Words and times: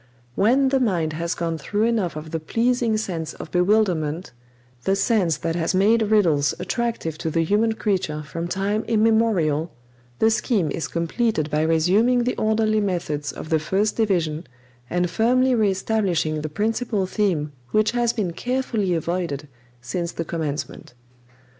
When 0.33 0.69
the 0.69 0.79
mind 0.79 1.13
has 1.13 1.35
gone 1.35 1.59
through 1.59 1.83
enough 1.83 2.15
of 2.15 2.31
the 2.31 2.39
pleasing 2.39 2.97
sense 2.97 3.35
of 3.35 3.51
bewilderment 3.51 4.31
the 4.83 4.95
sense 4.95 5.37
that 5.37 5.55
has 5.55 5.75
made 5.75 6.01
riddles 6.09 6.55
attractive 6.59 7.19
to 7.19 7.29
the 7.29 7.43
human 7.43 7.73
creature 7.73 8.23
from 8.23 8.47
time 8.47 8.83
immemorial 8.87 9.69
the 10.17 10.31
scheme 10.31 10.71
is 10.71 10.87
completed 10.87 11.51
by 11.51 11.61
resuming 11.61 12.23
the 12.23 12.35
orderly 12.37 12.81
methods 12.81 13.31
of 13.31 13.49
the 13.49 13.59
first 13.59 13.95
division 13.95 14.47
and 14.89 15.07
firmly 15.11 15.53
re 15.53 15.69
establishing 15.69 16.41
the 16.41 16.49
principal 16.49 17.05
theme 17.05 17.51
which 17.69 17.91
has 17.91 18.11
been 18.11 18.33
carefully 18.33 18.95
avoided 18.95 19.47
since 19.81 20.11
the 20.13 20.25
commencement. 20.25 20.95